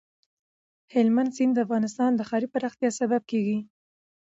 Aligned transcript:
هلمند 0.93 1.31
سیند 1.35 1.53
د 1.55 1.57
افغانستان 1.65 2.11
د 2.15 2.21
ښاري 2.29 2.47
پراختیا 2.53 2.89
سبب 2.99 3.21
کېږي. 3.31 3.57